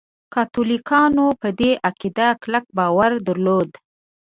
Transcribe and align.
کاتولیکانو 0.33 1.25
په 1.41 1.49
دې 1.59 1.71
عقیده 1.87 2.27
کلک 2.41 2.65
باور 2.77 3.11
درلود. 3.27 3.69